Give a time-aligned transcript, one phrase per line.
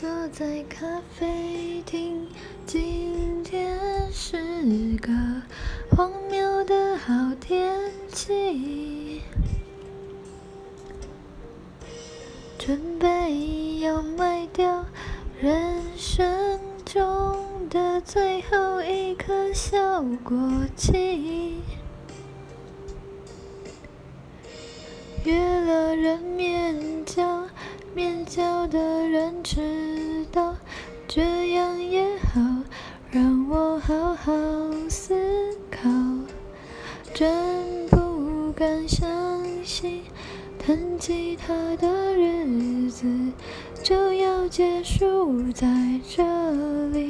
[0.00, 2.26] 坐在咖啡厅，
[2.64, 3.78] 今天
[4.10, 5.12] 是个
[5.94, 7.76] 荒谬的好天
[8.10, 9.20] 气，
[12.58, 14.86] 准备要卖掉
[15.38, 20.34] 人生中的最后一颗小国
[20.74, 21.60] 旗，
[25.24, 27.46] 约了人面交。
[27.92, 28.78] 面交的
[29.08, 29.89] 人迟，
[31.12, 32.40] 这样也好，
[33.10, 34.32] 让我好好
[34.88, 35.12] 思
[35.68, 35.90] 考。
[37.12, 40.02] 真不敢相信，
[40.56, 43.08] 弹吉他的日子
[43.82, 45.66] 就要结束在
[46.08, 46.22] 这
[46.90, 47.09] 里。